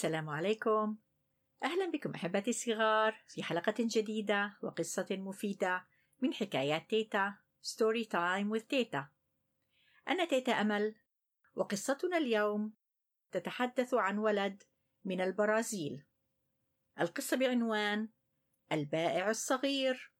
السلام 0.00 0.28
عليكم. 0.28 0.96
أهلا 1.62 1.90
بكم 1.90 2.14
أحبتي 2.14 2.50
الصغار 2.50 3.24
في 3.28 3.42
حلقة 3.42 3.74
جديدة 3.78 4.58
وقصة 4.62 5.06
مفيدة 5.10 5.86
من 6.20 6.34
حكايات 6.34 6.90
تيتا 6.90 7.38
Story 7.60 8.04
Time 8.04 8.58
with 8.58 8.66
تيتا. 8.66 9.08
أنا 10.08 10.24
تيتا 10.24 10.52
أمل 10.52 10.94
وقصتنا 11.54 12.18
اليوم 12.18 12.74
تتحدث 13.32 13.94
عن 13.94 14.18
ولد 14.18 14.62
من 15.04 15.20
البرازيل. 15.20 16.04
القصة 17.00 17.36
بعنوان 17.36 18.08
البائع 18.72 19.30
الصغير. 19.30 20.12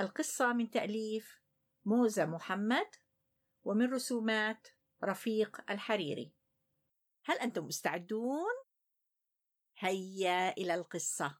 القصة 0.00 0.52
من 0.52 0.70
تأليف 0.70 1.40
موزة 1.84 2.26
محمد 2.26 2.88
ومن 3.62 3.92
رسومات 3.92 4.68
رفيق 5.04 5.70
الحريري. 5.70 6.32
هل 7.24 7.38
أنتم 7.38 7.64
مستعدون؟ 7.64 8.69
هيا 9.82 10.56
إلى 10.58 10.74
القصة. 10.74 11.34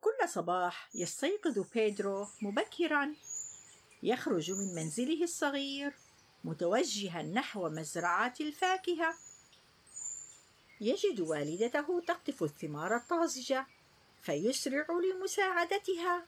كل 0.00 0.28
صباح 0.28 0.88
يستيقظ 0.94 1.58
بيدرو 1.58 2.26
مبكرا 2.42 3.14
يخرج 4.02 4.50
من 4.50 4.74
منزله 4.74 5.22
الصغير 5.22 5.94
متوجها 6.44 7.22
نحو 7.22 7.68
مزرعة 7.68 8.34
الفاكهة. 8.40 9.25
يجد 10.80 11.20
والدته 11.20 12.00
تقطف 12.00 12.42
الثمار 12.42 12.96
الطازجة 12.96 13.66
فيسرع 14.22 14.86
لمساعدتها. 14.90 16.26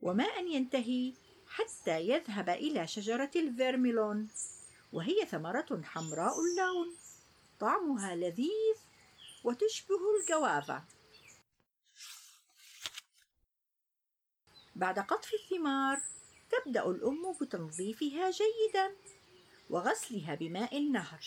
وما 0.00 0.24
أن 0.24 0.48
ينتهي 0.48 1.14
حتى 1.48 2.00
يذهب 2.00 2.48
إلى 2.48 2.86
شجرة 2.86 3.30
الفيرميلون 3.36 4.28
وهي 4.92 5.26
ثمرة 5.26 5.82
حمراء 5.84 6.40
اللون. 6.40 6.96
طعمها 7.60 8.16
لذيذ 8.16 8.76
وتشبه 9.44 10.00
الجوافة. 10.20 10.84
بعد 14.76 14.98
قطف 14.98 15.34
الثمار 15.34 16.00
تبدأ 16.50 16.90
الأم 16.90 17.32
بتنظيفها 17.40 18.30
جيدا. 18.30 18.96
وغسلها 19.70 20.34
بماء 20.34 20.78
النهر 20.78 21.24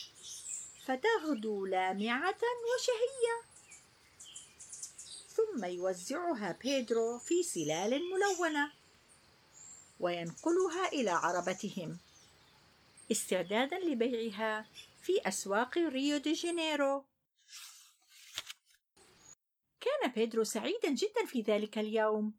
فتغدو 0.85 1.65
لامعة 1.65 2.39
وشهية. 2.73 3.49
ثم 5.27 5.65
يوزعها 5.65 6.57
بيدرو 6.61 7.19
في 7.19 7.43
سلال 7.43 7.89
ملونة 7.89 8.71
وينقلها 9.99 10.87
إلى 10.87 11.09
عربتهم. 11.09 11.97
استعدادا 13.11 13.79
لبيعها 13.79 14.65
في 15.01 15.27
أسواق 15.27 15.77
ريو 15.77 16.17
دي 16.17 16.33
جانيرو. 16.33 17.05
كان 19.81 20.11
بيدرو 20.11 20.43
سعيدا 20.43 20.89
جدا 20.89 21.25
في 21.27 21.41
ذلك 21.41 21.77
اليوم 21.77 22.33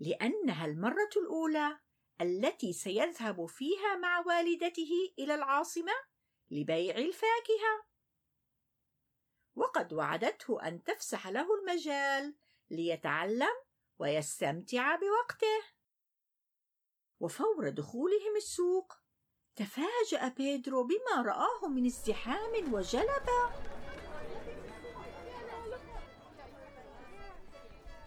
لأنها 0.00 0.66
المرة 0.66 1.10
الأولى 1.16 1.78
التي 2.20 2.72
سيذهب 2.72 3.46
فيها 3.46 3.96
مع 3.96 4.20
والدته 4.26 4.90
إلى 5.18 5.34
العاصمة 5.34 5.92
لبيع 6.50 6.96
الفاكهة. 6.96 7.86
وقد 9.54 9.92
وعدته 9.92 10.68
أن 10.68 10.84
تفسح 10.84 11.28
له 11.28 11.46
المجال 11.54 12.34
ليتعلم 12.70 13.54
ويستمتع 13.98 14.96
بوقته. 14.96 15.62
وفور 17.20 17.68
دخولهم 17.68 18.36
السوق 18.36 18.92
تفاجأ 19.56 20.28
بيدرو 20.28 20.84
بما 20.84 21.22
رآه 21.22 21.68
من 21.68 21.86
ازدحام 21.86 22.74
وجلبة. 22.74 23.77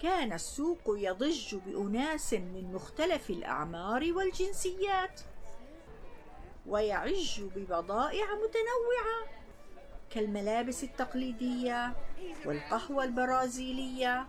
كان 0.02 0.34
السوق 0.34 0.82
يضج 0.88 1.56
بأناس 1.56 2.34
من 2.34 2.74
مختلف 2.74 3.30
الأعمار 3.30 4.14
والجنسيات 4.14 5.22
ويعج 6.66 7.42
ببضائع 7.42 8.26
متنوعة 8.36 9.42
كالملابس 10.10 10.84
التقليدية 10.84 11.96
والقهوة 12.46 13.04
البرازيلية 13.04 14.28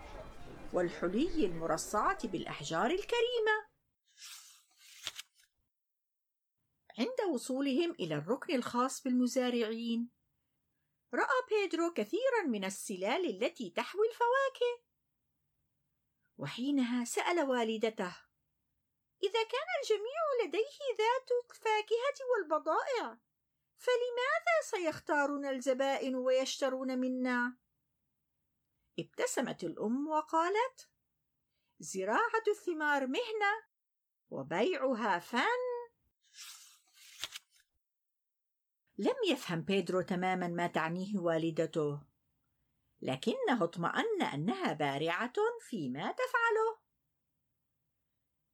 والحلي 0.72 1.46
المرصعة 1.46 2.28
بالأحجار 2.28 2.90
الكريمة. 2.90 3.66
عند 6.98 7.34
وصولهم 7.34 7.90
إلى 7.90 8.14
الركن 8.14 8.54
الخاص 8.54 9.02
بالمزارعين 9.02 10.10
رأى 11.14 11.42
بيدرو 11.50 11.92
كثيرا 11.92 12.42
من 12.46 12.64
السلال 12.64 13.42
التي 13.44 13.70
تحوي 13.70 14.08
الفواكه. 14.08 14.91
وحينها 16.42 17.04
سأل 17.04 17.40
والدته. 17.40 18.16
إذا 19.22 19.42
كان 19.42 19.68
الجميع 19.82 20.22
لديه 20.44 20.78
ذات 20.98 21.28
الفاكهة 21.50 22.26
والبضائع 22.32 23.18
فلماذا 23.76 24.56
سيختارنا 24.70 25.50
الزبائن 25.50 26.14
ويشترون 26.14 26.98
منا؟ 26.98 27.56
ابتسمت 28.98 29.64
الأم 29.64 30.08
وقالت 30.08 30.88
زراعة 31.78 32.44
الثمار 32.48 33.06
مهنة 33.06 33.52
وبيعها 34.30 35.18
فن. 35.18 35.62
لم 38.98 39.16
يفهم 39.28 39.62
بيدرو 39.62 40.00
تماما 40.00 40.48
ما 40.48 40.66
تعنيه 40.66 41.18
والدته. 41.18 42.11
لكنه 43.02 43.64
اطمأن 43.64 44.22
أنها 44.22 44.72
بارعة 44.72 45.32
فيما 45.60 46.12
تفعله. 46.12 46.78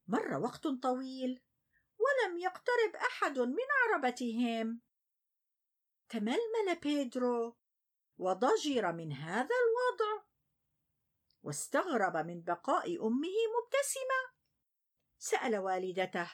مر 0.06 0.36
وقت 0.42 0.66
طويل 0.66 1.42
ولم 1.98 2.38
يقترب 2.38 2.96
أحد 2.96 3.38
من 3.38 3.66
عربتهم. 3.82 4.80
تململ 6.08 6.80
بيدرو 6.82 7.56
وضجر 8.18 8.92
من 8.92 9.12
هذا 9.12 9.54
الوضع 9.54 10.24
واستغرب 11.42 12.16
من 12.16 12.42
بقاء 12.42 13.06
أمه 13.06 13.34
مبتسمة. 13.56 14.38
سأل 15.18 15.58
والدته: 15.58 16.30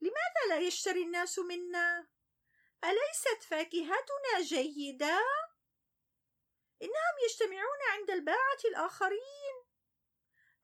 لماذا 0.00 0.48
لا 0.48 0.58
يشتري 0.58 1.02
الناس 1.02 1.38
منا؟ 1.38 2.08
أليست 2.84 3.42
فاكهتنا 3.42 4.40
جيدة؟ 4.42 5.20
إنهم 6.82 7.14
يجتمعون 7.24 7.78
عند 7.92 8.10
الباعة 8.10 8.58
الآخرين. 8.64 9.54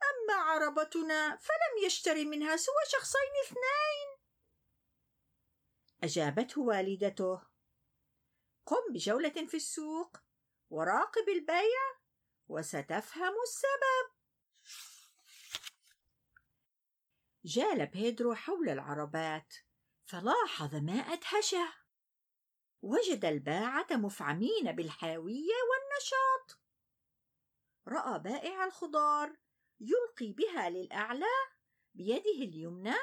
أما 0.02 0.34
عربتنا 0.34 1.36
فلم 1.36 1.84
يشتري 1.86 2.24
منها 2.24 2.56
سوى 2.56 2.82
شخصين 2.88 3.32
اثنين. 3.44 4.18
أجابته 6.02 6.60
والدته 6.60 7.42
قم 8.66 8.92
بجولة 8.92 9.46
في 9.46 9.56
السوق 9.56 10.16
وراقب 10.70 11.28
البيع 11.28 11.98
وستفهم 12.48 13.34
السبب. 13.42 14.18
جال 17.44 17.86
بيدرو 17.86 18.34
حول 18.34 18.68
العربات 18.68 19.54
فلاحظ 20.06 20.74
ما 20.74 20.92
أدهشه. 20.92 21.87
وجد 22.82 23.24
الباعة 23.24 23.86
مفعمين 23.90 24.72
بالحيوية 24.72 25.54
والنشاط. 25.70 26.60
رأى 27.88 28.18
بائع 28.18 28.64
الخضار 28.64 29.36
يلقي 29.80 30.32
بها 30.32 30.70
للأعلى 30.70 31.26
بيده 31.94 32.30
اليمنى 32.30 32.96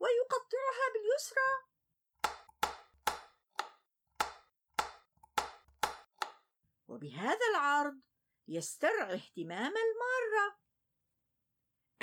ويقطعها 0.00 0.86
باليسرى. 0.94 1.72
وبهذا 6.88 7.46
العرض 7.50 8.00
يسترعي 8.48 9.14
اهتمام 9.14 9.72
المارة. 9.76 10.58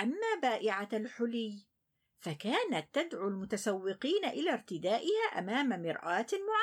أما 0.00 0.40
بائعة 0.42 0.88
الحلي 0.92 1.66
فكانت 2.20 2.94
تدعو 2.94 3.28
المتسوقين 3.28 4.24
إلى 4.24 4.52
ارتدائها 4.52 5.40
مرآة 5.76 6.26
معلقه 6.32 6.59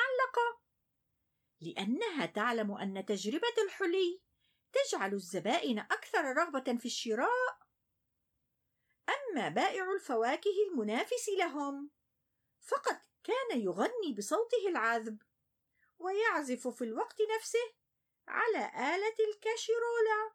لأنها 1.60 2.26
تعلم 2.26 2.72
أن 2.72 3.04
تجربة 3.06 3.54
الحلي 3.64 4.20
تجعل 4.72 5.14
الزبائن 5.14 5.78
أكثر 5.78 6.24
رغبة 6.24 6.78
في 6.78 6.86
الشراء. 6.86 7.58
أما 9.08 9.48
بائع 9.48 9.92
الفواكه 9.92 10.54
المنافس 10.70 11.28
لهم 11.38 11.90
فقد 12.60 13.00
كان 13.24 13.60
يغني 13.60 14.14
بصوته 14.18 14.68
العذب 14.68 15.22
ويعزف 15.98 16.68
في 16.68 16.84
الوقت 16.84 17.16
نفسه 17.36 17.74
على 18.28 18.94
آلة 18.94 19.16
الكاشيرولا. 19.34 20.32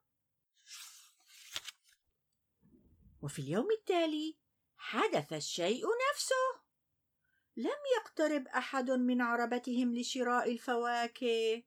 وفي 3.22 3.40
اليوم 3.40 3.72
التالي 3.72 4.38
حدث 4.78 5.34
الشيء 5.34 5.86
نفسه. 6.12 6.63
لم 7.58 7.80
يقترب 7.98 8.48
أحد 8.48 8.92
من 8.92 9.22
عربتهم 9.22 9.96
لشراء 9.96 10.52
الفواكه. 10.52 11.64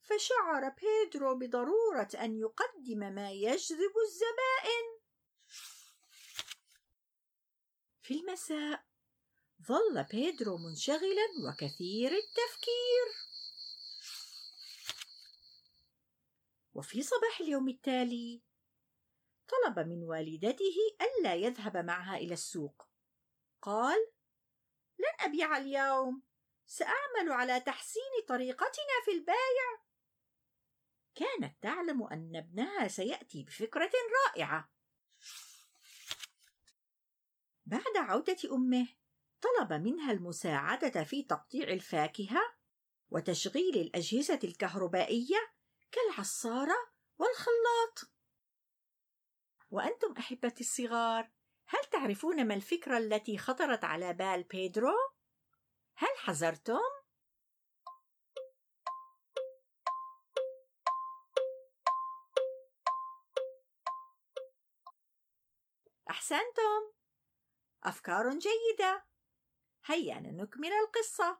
فشعر 0.00 0.68
بيدرو 0.68 1.34
بضرورة 1.34 2.08
أن 2.20 2.36
يقدم 2.36 2.98
ما 2.98 3.30
يجذب 3.30 3.92
الزبائن. 4.06 5.00
في 8.02 8.14
المساء 8.14 8.84
ظل 9.62 10.04
بيدرو 10.12 10.56
منشغلا 10.58 11.28
وكثير 11.48 12.10
التفكير. 12.10 13.06
وفي 16.74 17.02
صباح 17.02 17.40
اليوم 17.40 17.68
التالي 17.68 18.42
طلب 19.48 19.78
من 19.78 20.04
والدته 20.04 20.76
ألا 21.00 21.34
يذهب 21.34 21.76
معها 21.76 22.16
إلى 22.16 22.34
السوق. 22.34 22.88
قال 23.62 24.12
لن 25.00 25.26
أبيع 25.26 25.56
اليوم. 25.56 26.22
سأعمل 26.66 27.32
على 27.32 27.60
تحسين 27.60 28.24
طريقتنا 28.28 29.04
في 29.04 29.10
البيع 29.10 29.80
كانت 31.14 31.62
تعلم 31.62 32.02
أن 32.02 32.36
ابنها 32.36 32.88
سيأتي 32.88 33.42
بفكرة 33.42 33.90
رائعة. 34.26 34.72
بعد 37.66 37.96
عودة 37.96 38.38
أمه 38.52 38.88
طلب 39.40 39.72
منها 39.72 40.12
المساعدة 40.12 41.04
في 41.04 41.22
تقطيع 41.22 41.68
الفاكهة 41.68 42.40
وتشغيل 43.10 43.76
الأجهزة 43.76 44.40
الكهربائية 44.44 45.52
كالعصارة 45.92 46.76
والخلاط. 47.18 48.12
وأنتم 49.70 50.12
أحبتي 50.18 50.60
الصغار 50.60 51.30
هل 51.70 51.84
تعرفون 51.92 52.48
ما 52.48 52.54
الفكرة 52.54 52.98
التي 52.98 53.38
خطرت 53.38 53.84
على 53.84 54.12
بال 54.12 54.42
بيدرو؟ 54.42 54.94
هل 55.96 56.08
حذرتم؟ 56.18 56.80
أحسنتم 66.10 66.92
أفكار 67.84 68.30
جيدة 68.30 69.06
هيا 69.84 70.20
نكمل 70.20 70.72
القصة 70.72 71.38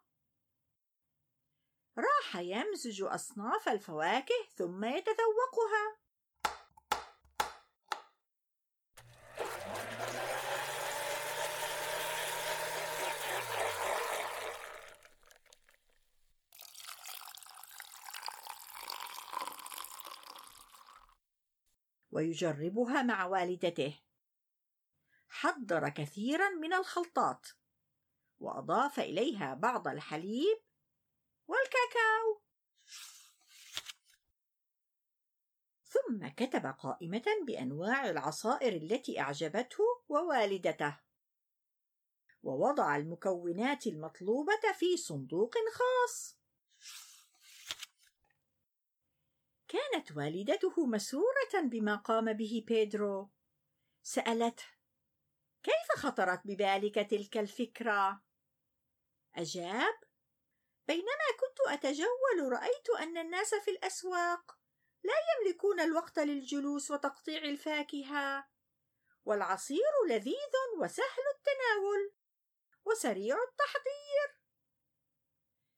راح 1.99 2.37
يمزج 2.37 3.03
أصناف 3.03 3.69
الفواكه 3.69 4.47
ثم 4.56 4.85
يتذوقها 4.85 6.00
ويجربها 22.20 23.02
مع 23.02 23.26
والدته. 23.26 24.00
حضر 25.28 25.88
كثيرا 25.88 26.50
من 26.50 26.72
الخلطات. 26.72 27.46
وأضاف 28.40 29.00
إليها 29.00 29.55
بعض 29.55 29.88
الحليب 29.88 30.58
والكاكاو. 31.49 32.40
ثم 35.84 36.28
كتب 36.28 36.67
قائمة 36.67 37.25
بأنواع 37.46 38.11
العصائر 38.11 38.73
التي 38.73 39.20
أعجبته 39.20 39.84
ووالدته. 40.08 41.00
ووضع 42.43 42.96
المكونات 42.96 43.87
المطلوبة 43.87 44.73
في 44.78 44.96
صندوق 44.96 45.55
خاص. 45.73 46.39
كانت 49.70 50.12
والدته 50.17 50.87
مسرورة 50.87 51.61
بما 51.62 51.96
قام 51.96 52.32
به 52.32 52.64
بيدرو 52.67 53.31
سألته 54.02 54.64
كيف 55.62 55.96
خطرت 55.96 56.40
ببالك 56.44 56.94
تلك 56.94 57.38
الفكرة؟ 57.38 58.22
أجاب 59.34 59.94
بينما 60.88 61.28
كنت 61.40 61.69
أتجول 61.69 62.52
رأيت 62.52 62.90
أن 63.00 63.19
الناس 63.19 63.55
في 63.55 63.70
الأسواق 63.70 64.58
لا 65.02 65.14
يملكون 65.31 65.81
الوقت 65.81 66.19
للجلوس 66.19 66.90
وتقطيع 66.90 67.38
الفاكهة 67.38 68.49
والعصير 69.25 69.93
لذيذ 70.08 70.55
وسهل 70.81 71.25
التناول 71.37 72.12
وسريع 72.84 73.37
التحضير 73.37 74.40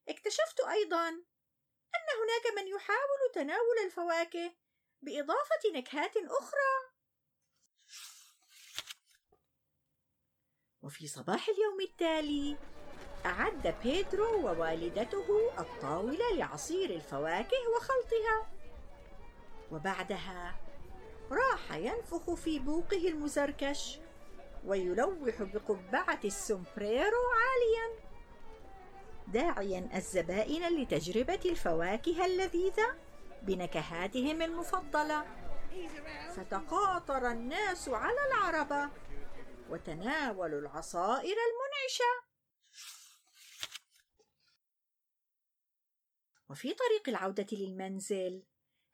اكتشفت 0.07 0.59
أيضا 0.59 1.23
أن 1.95 2.07
هناك 2.21 2.57
من 2.57 2.67
يحاول 2.75 3.31
تناول 3.33 3.77
الفواكه 3.85 4.53
بإضافة 5.01 5.71
نكهات 5.73 6.17
أخرى. 6.17 6.93
وفي 10.81 11.07
صباح 11.07 11.49
اليوم 11.49 11.81
التالي 11.81 12.57
أعد 13.25 13.75
بيدرو 13.83 14.47
ووالدته 14.47 15.51
الطاولة 15.59 16.35
لعصير 16.35 16.89
الفواكه 16.89 17.57
وخلطها 17.75 18.51
وبعدها 19.71 20.55
راح 21.31 21.71
ينفخ 21.71 22.33
في 22.33 22.59
بوقه 22.59 23.07
المزركش 23.07 23.99
ويلوح 24.65 25.41
بقبعة 25.41 26.19
السومبريرو 26.25 27.21
عاليا 27.35 28.12
داعيا 29.33 29.89
الزبائن 29.95 30.81
لتجربة 30.81 31.39
الفواكه 31.45 32.25
اللذيذة 32.25 32.95
بنكهاتهم 33.41 34.41
المفضلة. 34.41 35.25
فتقاطر 36.35 37.31
الناس 37.31 37.89
على 37.89 38.17
العربة 38.27 38.89
وتناولوا 39.69 40.59
العصائر 40.59 41.35
المنعشة. 41.49 42.33
وفي 46.49 46.73
طريق 46.73 47.09
العودة 47.09 47.47
للمنزل 47.51 48.43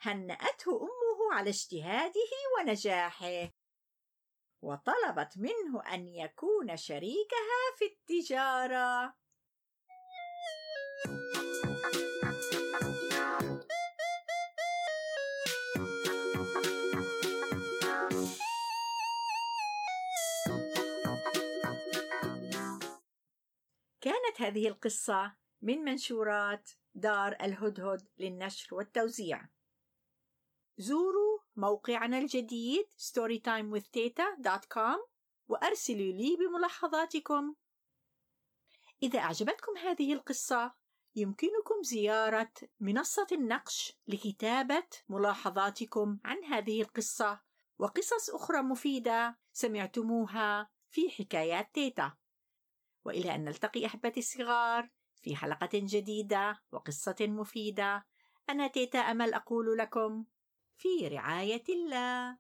هنأته 0.02 0.82
أمه 0.82 1.34
على 1.34 1.50
اجتهاده 1.50 2.30
ونجاحه. 2.60 3.50
وطلبت 4.62 5.38
منه 5.38 5.84
أن 5.94 6.08
يكون 6.08 6.78
شريكها 6.78 7.76
في 7.78 7.86
التجارة. 7.86 9.19
كانت 24.30 24.42
هذه 24.42 24.68
القصة 24.68 25.36
من 25.62 25.78
منشورات 25.78 26.70
دار 26.96 27.38
الهدهد 27.42 28.08
للنشر 28.18 28.76
والتوزيع. 28.76 29.50
زوروا 30.78 31.40
موقعنا 31.56 32.18
الجديد 32.18 32.86
storytimewithteta.com 32.98 35.10
وأرسلوا 35.48 36.14
لي 36.14 36.38
بملاحظاتكم. 36.40 37.56
إذا 39.04 39.20
أعجبتكم 39.20 39.78
هذه 39.78 40.14
القصة 40.14 40.74
يمكنكم 41.16 41.84
زيارة 41.84 42.52
منصة 42.80 43.28
النقش 43.32 43.98
لكتابة 44.08 44.88
ملاحظاتكم 45.10 46.20
عن 46.26 46.44
هذه 46.44 46.82
القصة 46.82 47.42
وقصص 47.80 48.30
أخرى 48.30 48.62
مفيدة 48.62 49.40
سمعتموها 49.52 50.70
في 50.90 51.10
حكايات 51.10 51.74
تيتا 51.74 52.18
وإلى 53.10 53.36
أن 53.36 53.44
نلتقي 53.44 53.86
أحبتي 53.86 54.20
الصغار 54.20 54.90
في 55.22 55.36
حلقة 55.36 55.70
جديدة 55.74 56.62
وقصة 56.72 57.16
مفيدة. 57.22 58.06
أنا 58.50 58.68
تيتا 58.68 59.00
أمل 59.00 59.34
أقول 59.34 59.78
لكم 59.78 60.26
في 60.78 61.08
رعاية 61.08 61.64
الله. 61.70 62.38